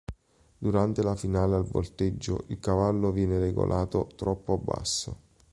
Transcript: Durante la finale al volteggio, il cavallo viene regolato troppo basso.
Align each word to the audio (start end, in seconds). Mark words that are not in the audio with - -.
Durante 0.57 1.03
la 1.03 1.15
finale 1.15 1.55
al 1.57 1.63
volteggio, 1.67 2.45
il 2.47 2.57
cavallo 2.59 3.11
viene 3.11 3.37
regolato 3.37 4.09
troppo 4.15 4.57
basso. 4.57 5.17